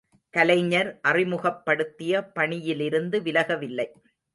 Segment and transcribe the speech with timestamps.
[0.33, 3.89] கலைஞர் அறிமுகப்படுத்திய பணியிலிருந்து விலக வில்லை.